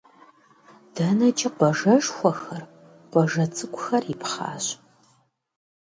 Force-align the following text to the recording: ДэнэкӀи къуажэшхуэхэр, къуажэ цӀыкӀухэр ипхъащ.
ДэнэкӀи 0.95 1.49
къуажэшхуэхэр, 1.57 2.63
къуажэ 3.11 3.45
цӀыкӀухэр 3.55 4.03
ипхъащ. 4.13 4.65